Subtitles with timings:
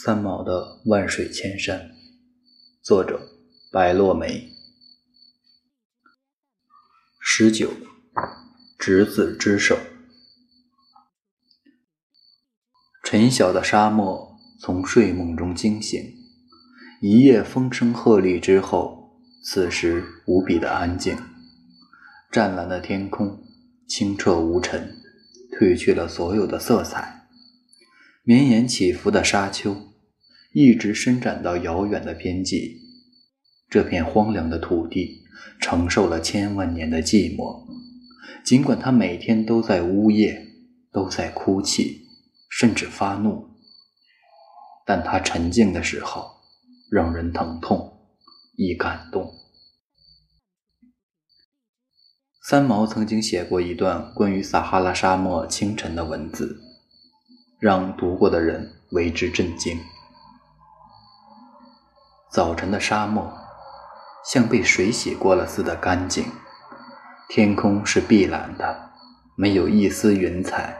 [0.00, 1.76] 三毛的《万水千山》，
[2.80, 3.20] 作者
[3.72, 4.48] 白落梅。
[7.18, 7.72] 十九，
[8.78, 9.76] 执子之手。
[13.02, 16.00] 晨晓的沙漠从睡梦中惊醒，
[17.00, 21.18] 一夜风声鹤唳之后，此时无比的安静。
[22.30, 23.42] 湛蓝的天空
[23.88, 24.94] 清澈无尘，
[25.58, 27.26] 褪去了所有的色彩。
[28.22, 29.87] 绵延起伏的沙丘，
[30.52, 32.80] 一直伸展到遥远的边际。
[33.68, 35.22] 这片荒凉的土地
[35.60, 37.66] 承受了千万年的寂寞。
[38.44, 40.46] 尽管它每天都在呜咽，
[40.90, 42.06] 都在哭泣，
[42.48, 43.46] 甚至发怒，
[44.86, 46.30] 但它沉静的时候，
[46.90, 47.98] 让人疼痛，
[48.56, 49.34] 易感动。
[52.42, 56.62] 三毛曾经写过一段关于撒哈拉沙漠清晨的文字。
[57.60, 59.76] 让读过的人为之震惊。
[62.30, 63.32] 早晨的沙漠
[64.24, 66.24] 像被水洗过了似的干净，
[67.28, 68.90] 天空是碧蓝的，
[69.34, 70.78] 没有一丝云彩。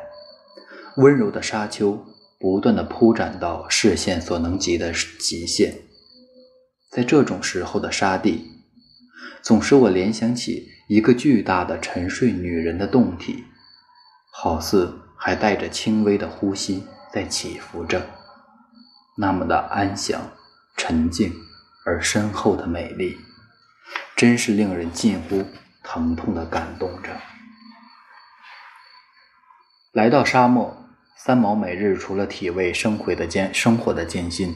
[0.97, 2.05] 温柔的沙丘
[2.39, 5.75] 不断的铺展到视线所能及的极限。
[6.91, 8.51] 在这种时候的沙地，
[9.43, 13.45] 总使我联想起一个巨大的沉睡女人的胴体，
[14.31, 15.03] 好似。
[15.21, 18.01] 还带着轻微的呼吸在起伏着，
[19.17, 20.23] 那么的安详、
[20.79, 21.35] 沉静
[21.85, 23.19] 而深厚的美丽，
[24.17, 25.45] 真是令人近乎
[25.83, 27.11] 疼痛的感动着。
[29.93, 30.75] 来到沙漠，
[31.17, 34.55] 三毛每日除了体味生活的艰生活的艰辛，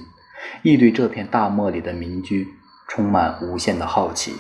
[0.63, 2.49] 亦对这片大漠里的民居
[2.89, 4.37] 充满无限的好奇，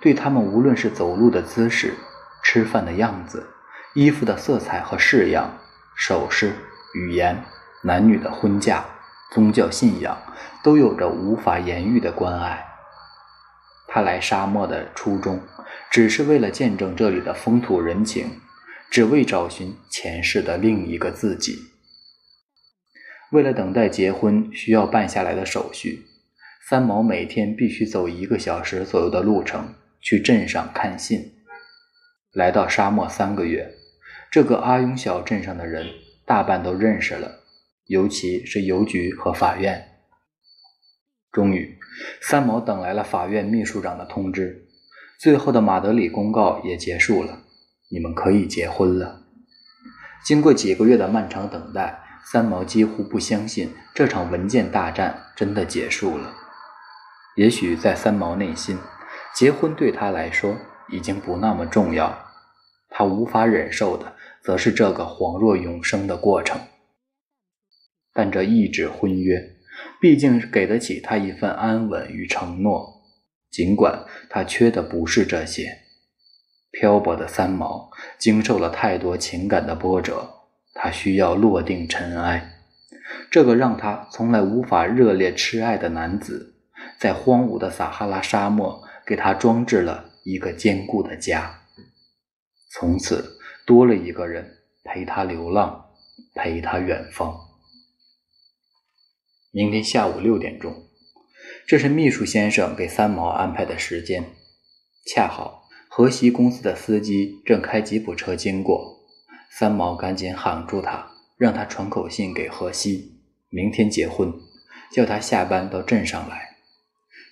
[0.00, 1.94] 对他们无论是走路的姿势、
[2.42, 3.46] 吃饭的样子。
[3.94, 5.58] 衣服的色彩和式样、
[5.96, 6.54] 首饰、
[6.94, 7.44] 语言、
[7.82, 8.84] 男女的婚嫁、
[9.30, 10.16] 宗教信仰，
[10.62, 12.66] 都有着无法言喻的关爱。
[13.88, 15.40] 他来沙漠的初衷，
[15.90, 18.40] 只是为了见证这里的风土人情，
[18.90, 21.56] 只为找寻前世的另一个自己。
[23.32, 26.04] 为了等待结婚需要办下来的手续，
[26.68, 31.32] 三毛每天必须走一个小时左右的路程去镇上看信。
[32.32, 33.74] 来到沙漠三个月。
[34.30, 35.88] 这个阿庸小镇上的人
[36.24, 37.39] 大半都认识了，
[37.90, 39.84] 尤其是邮局和法院。
[41.32, 41.76] 终于，
[42.22, 44.68] 三毛等来了法院秘书长的通知，
[45.18, 47.40] 最后的马德里公告也结束了，
[47.90, 49.24] 你们可以结婚了。
[50.24, 52.00] 经过几个月的漫长等待，
[52.30, 56.32] 三毛几乎不相信这场文件大战真的结束了。
[57.34, 58.78] 也许在三毛内心，
[59.34, 60.56] 结婚对他来说
[60.92, 62.16] 已经不那么重要。
[62.88, 64.14] 他无法忍受的，
[64.44, 66.60] 则是这个恍若永生的过程。
[68.12, 69.56] 但这一纸婚约，
[70.00, 73.02] 毕竟给得起他一份安稳与承诺。
[73.50, 75.78] 尽管他缺的不是这些，
[76.70, 80.28] 漂泊的三毛经受了太多情感的波折，
[80.74, 82.58] 他需要落定尘埃。
[83.28, 86.54] 这个让他从来无法热烈痴爱的男子，
[86.98, 91.52] 在荒芜的撒哈拉沙漠，给他装置了一个坚固的家。
[92.70, 94.48] 从此多了一个人
[94.84, 95.86] 陪他流浪，
[96.36, 97.49] 陪他远方。
[99.52, 100.84] 明天下午六点钟，
[101.66, 104.32] 这是秘书先生给三毛安排的时间。
[105.04, 109.00] 恰好河西公司的司机正开吉普车经过，
[109.50, 114.32] 三毛赶紧喊住他，让他传口信给河西，明天结婚，
[114.92, 116.56] 叫他下班到镇上来。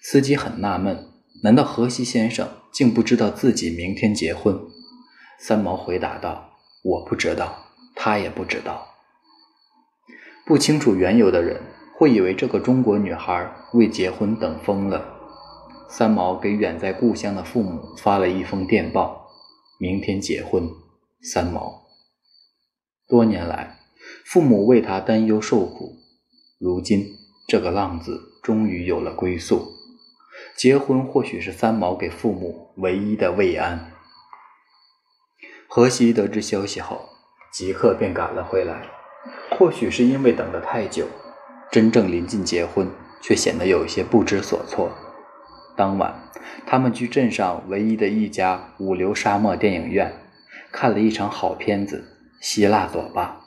[0.02, 1.12] 司机很纳闷，
[1.44, 4.58] 难道河西先生竟不知道自己明天结婚？
[5.38, 8.88] 三毛回答道：“我不知道，他也不知道。
[10.44, 11.60] 不清楚缘由的人
[11.98, 15.16] 会以为这个中国女孩为结婚等疯了。”
[15.90, 19.26] 三毛给远在故乡的父母发了一封电报
[19.80, 20.68] ：“明天结婚。”
[21.20, 21.82] 三毛。
[23.08, 23.78] 多年来，
[24.24, 25.96] 父母为他担忧受苦，
[26.60, 27.06] 如今
[27.48, 29.66] 这个浪子终于有了归宿。
[30.56, 33.90] 结婚或许是三毛给父母唯一的慰安。
[35.66, 37.08] 荷西得知消息后，
[37.52, 38.86] 即刻便赶了回来。
[39.58, 41.06] 或许是因为等得太久，
[41.70, 42.88] 真正临近结婚，
[43.20, 44.90] 却显得有一些不知所措。
[45.76, 46.14] 当晚，
[46.66, 50.12] 他们去镇上唯一的一家五流沙漠电影院，
[50.72, 52.04] 看了一场好片子
[52.44, 53.40] 《希腊左巴》。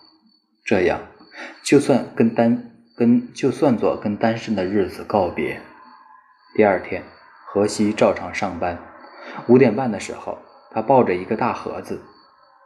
[0.63, 1.01] 这样，
[1.63, 5.59] 就算跟单跟就算做跟单身的日子告别。
[6.55, 7.03] 第二天，
[7.47, 8.77] 荷西照常上班。
[9.47, 10.37] 五点半的时候，
[10.71, 12.01] 他抱着一个大盒子。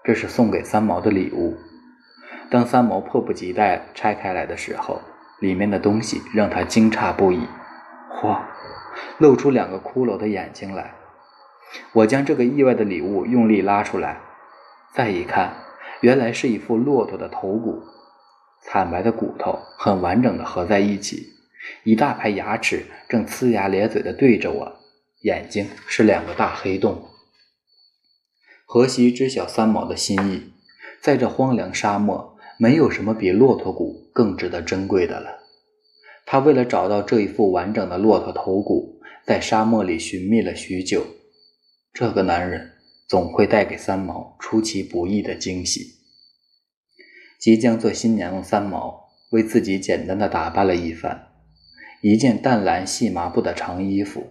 [0.03, 1.57] 这是送给三毛的礼物。
[2.51, 5.01] 当三毛迫不及待拆开来的时候，
[5.45, 7.47] 里面的东西让他惊诧不已。
[8.09, 8.41] 嚯，
[9.19, 10.95] 露出两个骷髅的眼睛来！
[11.93, 14.21] 我将这个意外的礼物用力拉出来，
[14.93, 15.53] 再一看，
[16.01, 17.83] 原来是一副骆驼的头骨，
[18.61, 21.33] 惨白的骨头很完整的合在一起，
[21.83, 24.79] 一大排牙齿正呲牙咧嘴的对着我，
[25.21, 27.09] 眼睛是两个大黑洞。
[28.65, 30.53] 何西知晓三毛的心意，
[31.01, 35.39] 在这荒凉沙漠，没有什么比骆驼骨更值得珍贵的了。
[36.25, 41.05] 他为了找到这一副完整的骆驼头骨，在沙漠里寻觅了许久。
[41.93, 42.71] 这个男人
[43.07, 45.81] 总会带给三毛出其不意的惊喜。
[47.39, 51.27] 即将做新娘的三毛为自己简单的打扮了一番，
[52.01, 54.25] 一件淡蓝细麻布的长衣服，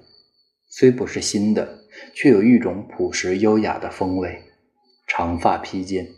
[0.68, 1.78] 虽不是新的，
[2.12, 4.42] 却有一种朴实优雅的风味。
[5.06, 6.08] 长发披肩，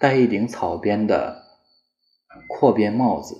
[0.00, 1.49] 戴一顶草编的
[2.48, 3.36] 阔边帽子，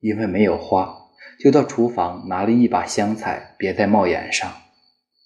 [0.00, 1.00] 因为没有花。
[1.40, 4.50] 就到厨房拿了一把香菜，别在帽檐上。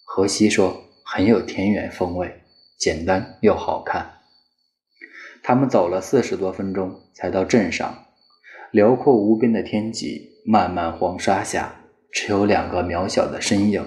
[0.04, 2.42] 荷西说：“很有田园风味，
[2.78, 4.14] 简单又好看。”
[5.44, 8.06] 他们走了四十多分钟，才到镇上。
[8.70, 11.74] 辽阔无边的天际，漫漫黄沙下，
[12.10, 13.86] 只有两个渺小的身影。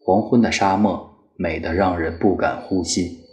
[0.00, 3.24] 黄昏的沙漠，美得让人不敢呼吸。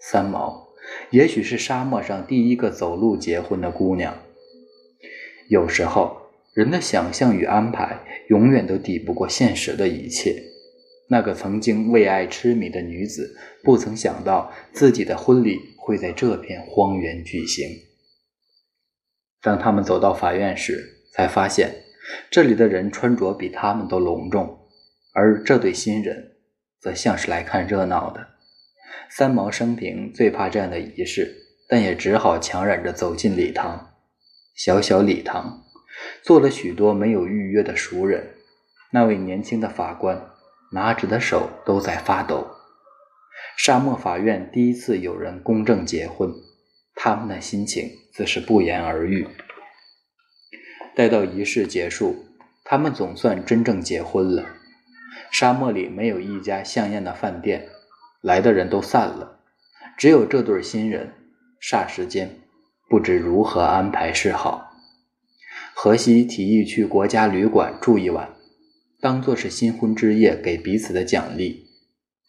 [0.00, 0.61] 三毛，
[1.10, 4.16] 也许是沙漠上第一个走路结婚的姑娘。
[5.48, 6.20] 有时候。
[6.54, 7.98] 人的想象与安排
[8.28, 10.36] 永远都抵不过现实的一切。
[11.08, 13.34] 那个曾经为爱痴迷的女子，
[13.64, 17.66] 不曾想到自己的婚礼会在这片荒原举行。
[19.40, 20.78] 当他们走到法院时，
[21.14, 21.70] 才发现
[22.30, 24.58] 这里的人穿着比他们都隆重，
[25.14, 26.32] 而这对新人
[26.82, 28.31] 则像是来看热闹的。
[29.08, 31.34] 三毛生平最怕这样的仪式，
[31.68, 33.94] 但也只好强忍着走进礼堂。
[34.54, 35.60] 小小礼堂。
[36.22, 38.34] 坐了许多没有预约的熟人，
[38.92, 40.30] 那位年轻的法官
[40.72, 42.46] 拿着的手都在发抖。
[43.56, 46.32] 沙漠法院第一次有人公证结婚，
[46.94, 49.28] 他们的心情自是不言而喻。
[50.96, 52.24] 待到仪式结束，
[52.64, 54.46] 他们总算真正结婚了。
[55.30, 57.68] 沙漠里没有一家像样的饭店，
[58.22, 59.40] 来的人都散了，
[59.98, 61.12] 只有这对新人，
[61.60, 62.38] 霎时间
[62.88, 64.72] 不知如何安排是好。
[65.74, 68.30] 荷西提议去国家旅馆住一晚，
[69.00, 71.66] 当做是新婚之夜给彼此的奖励。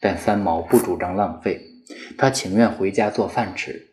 [0.01, 1.61] 但三毛不主张浪费，
[2.17, 3.89] 他情愿回家做饭吃，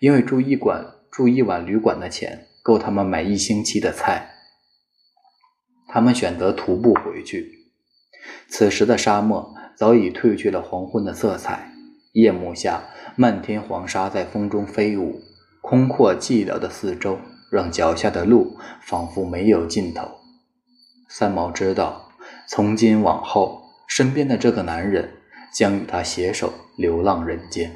[0.00, 4.34] 因为住一馆住一晚旅馆的钱够他们买一星期的菜。
[5.88, 7.70] 他们选择徒步回去。
[8.46, 11.70] 此时的沙漠早已褪去了黄昏的色彩，
[12.12, 12.82] 夜幕下，
[13.14, 15.20] 漫天黄沙在风中飞舞，
[15.60, 17.16] 空阔寂寥的四周。
[17.50, 20.06] 让脚下的路仿佛没有尽头。
[21.08, 22.10] 三毛知道，
[22.46, 25.08] 从今往后，身边的这个男人
[25.54, 27.74] 将与他携手流浪人间。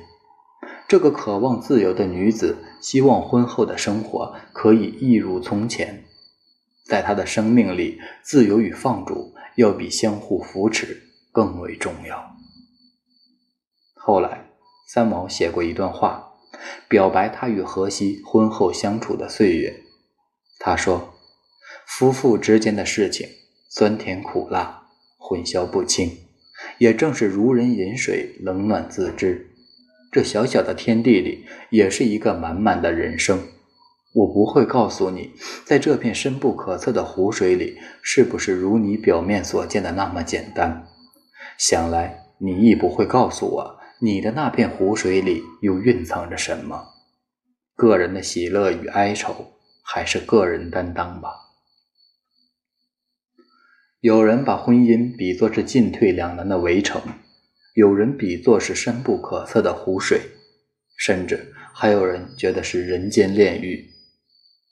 [0.87, 6.05] 这个渴望自由的女子，希望婚后的生活可以一如从前。
[6.85, 12.37] 在她的生命里，自由与放逐要比相互扶持更为重要。
[13.95, 14.47] 后来，
[14.87, 16.29] 三毛写过一段话。
[16.89, 19.83] 表白他与荷西婚后相处的岁月。
[20.59, 21.15] 他说
[21.89, 23.27] ：“夫妇之间的事情，
[23.71, 26.19] 酸甜苦辣混淆不清，
[26.79, 29.51] 也正是如人饮水，冷暖自知。
[30.13, 33.49] 这小小的天地里，也是一个满满的人生。
[34.13, 35.33] 我不会告诉你，
[35.65, 40.87] 在这片深不可测的湖水里，是不是如你表面所见的那么简单？
[41.59, 46.89] 想来你亦不会告诉我。”你的那片湖水里又蕴藏着什么？
[47.77, 51.31] 个人的喜乐与哀愁，还是个人担当吧。
[54.01, 57.01] 有人把婚姻比作是进退两难的围城，
[57.75, 60.21] 有人比作是深不可测的湖水，
[60.97, 63.89] 甚至还有人觉得是人间炼狱。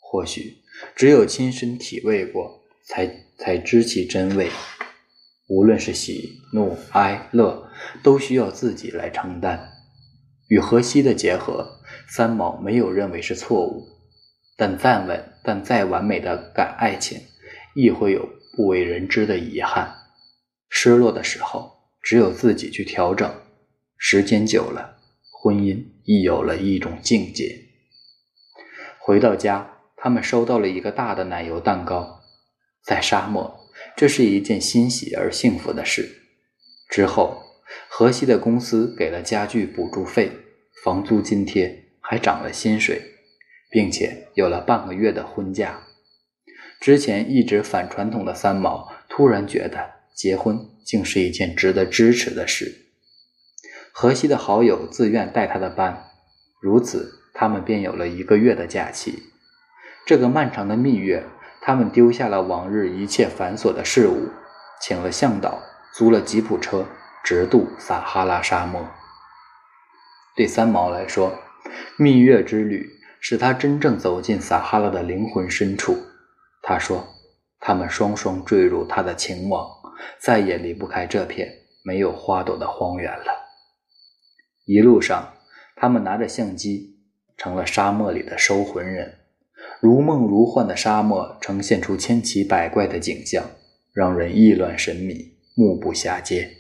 [0.01, 0.57] 或许
[0.97, 3.09] 只有亲身体味过，才
[3.39, 4.51] 才知其真味。
[5.51, 7.69] 无论是喜怒哀乐，
[8.05, 9.73] 都需要自己来承担。
[10.47, 13.85] 与荷西的结合，三毛没有认为是错误，
[14.57, 17.21] 但再稳但再完美的感爱情，
[17.75, 19.93] 亦会有不为人知的遗憾。
[20.69, 23.29] 失落的时候，只有自己去调整。
[23.99, 24.99] 时间久了，
[25.43, 27.59] 婚姻亦有了一种境界。
[29.01, 32.21] 回到家，他们收到了一个大的奶油蛋糕，
[32.85, 33.60] 在沙漠。
[33.97, 36.09] 这是一件欣喜而幸福的事。
[36.89, 37.43] 之后，
[37.89, 40.33] 河西的公司给了家具补助费、
[40.83, 43.01] 房租津贴，还涨了薪水，
[43.71, 45.83] 并且有了半个月的婚假。
[46.81, 52.87] 之前一直反传统的三毛，突然觉得结婚竟是一件值得支持的事。
[53.93, 56.05] 河西的好友自愿带他的班，
[56.63, 59.25] 如此，他们便有了一个月的假期。
[60.07, 61.23] 这个漫长的蜜月，
[61.63, 64.31] 他们丢下了往日一切繁琐的事物，
[64.81, 65.61] 请了向导，
[65.93, 66.87] 租了吉普车，
[67.23, 68.87] 直渡撒哈拉沙漠。
[70.35, 71.33] 对三毛来说，
[71.99, 72.89] 蜜月之旅
[73.21, 75.97] 使他真正走进撒哈拉的灵魂深处。
[76.63, 77.07] 他说
[77.61, 79.69] ：“他们双双坠入他的情网，
[80.19, 81.49] 再也离不开这片
[81.85, 83.33] 没有花朵的荒原了。”
[84.65, 85.35] 一路上，
[85.77, 86.97] 他们拿着相机，
[87.37, 89.20] 成了沙漠里的收魂人。
[89.81, 93.51] 如梦如幻的沙漠呈现出千奇百怪的景象，
[93.95, 96.51] 让人意乱神迷，目不暇接。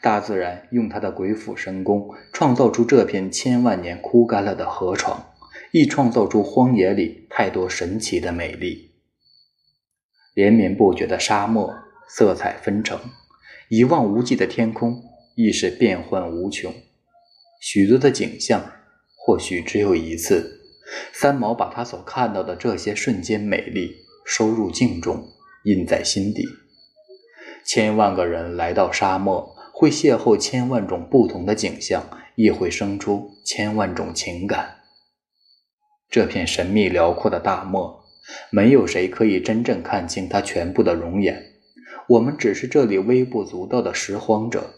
[0.00, 5.34] 大自然用它的鬼斧神工，创造出这片千万年枯干了的河床，
[5.72, 8.92] 亦创造出荒野里太多神奇的美丽。
[10.32, 11.70] 连绵不绝的沙漠，
[12.08, 12.96] 色彩纷呈；
[13.68, 15.02] 一望无际的天空，
[15.34, 16.72] 亦是变幻无穷。
[17.60, 18.72] 许多的景象，
[19.18, 20.55] 或许只有一次。
[21.12, 25.28] 三毛把他所看到的这些瞬间美丽收入镜中，
[25.64, 26.44] 印在心底。
[27.64, 34.76] 千万个人来到沙漠，会邂逅千万种不同的景象，亦会生出千万种情感。
[36.08, 38.04] 这片神秘辽阔的大漠，
[38.50, 41.42] 没有谁可以真正看清它全部的容颜。
[42.08, 44.74] 我们只是这里微不足道的拾荒者。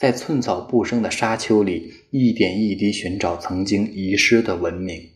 [0.00, 5.11] 在寸草不生的沙丘里，一点一滴寻找曾经遗失的文明。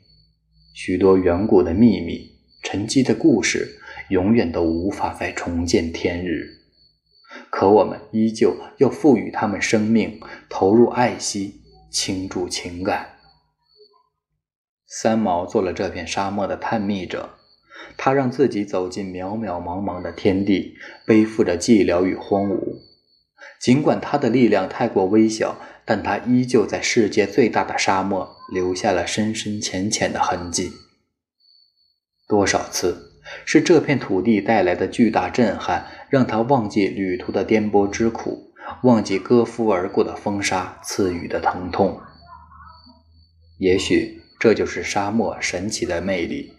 [0.77, 3.81] 许多远古的秘密、沉寂的故事，
[4.11, 6.51] 永远都无法再重见天日。
[7.49, 13.07] 可我们依旧要赋予他们生命，投入爱惜，倾注情感。
[14.87, 17.31] 三毛做了这片沙漠的探秘者，
[17.97, 20.75] 他让自己走进渺渺茫茫的天地，
[21.07, 22.83] 背负着寂寥与荒芜。
[23.59, 30.73] 尽管他的力量太过微小，但他依旧在世界最大的沙漠留下了深深浅浅的痕迹。
[32.29, 33.13] 多少次
[33.45, 38.53] 是这片土地带来的巨大震撼，让他忘记旅途的颠簸之苦，
[38.83, 42.01] 忘记割肤而过的风沙赐予的疼痛。
[43.59, 46.53] 也许这就是沙漠神奇的魅力，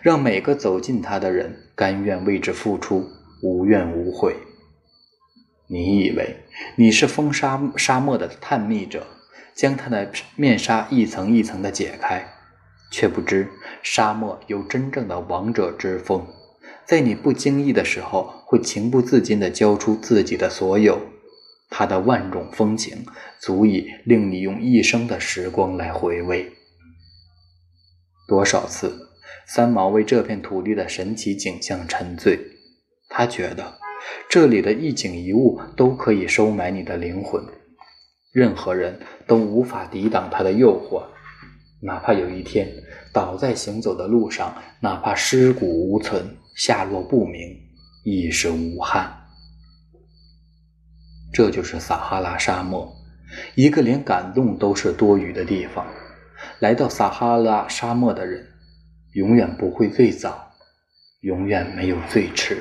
[0.00, 3.08] 让每个走进它的人甘愿为之付出，
[3.42, 4.36] 无怨无悔。
[5.72, 6.36] 你以为
[6.76, 9.06] 你是风沙沙漠的探秘者，
[9.54, 12.28] 将它的面纱一层一层的解开，
[12.90, 13.48] 却不知
[13.82, 16.26] 沙漠有真正的王者之风，
[16.84, 21.00] 在你不经意的时候，会情不自禁地交出自己的所有。
[21.70, 23.06] 它的万种风情，
[23.40, 26.52] 足以令你用一生的时光来回味。
[28.28, 29.08] 多少次，
[29.46, 32.38] 三毛为这片土地的神奇景象沉醉，
[33.08, 33.81] 他觉得。
[34.28, 37.44] 这里的一景一物都可以收买你的灵魂，
[38.32, 41.04] 任何人都无法抵挡它的诱惑。
[41.80, 42.68] 哪怕有一天
[43.12, 46.24] 倒在行走的路上，哪怕尸骨无存，
[46.56, 47.58] 下落不明，
[48.04, 49.12] 亦是无憾。
[51.32, 52.92] 这就是撒哈拉沙漠，
[53.54, 55.86] 一个连感动都是多余的地方。
[56.58, 58.46] 来到撒哈拉沙漠的人，
[59.14, 60.52] 永远不会最早，
[61.22, 62.58] 永远没有最迟。